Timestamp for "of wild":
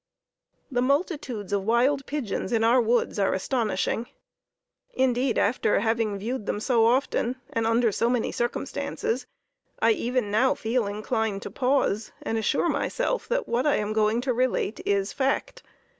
1.53-2.07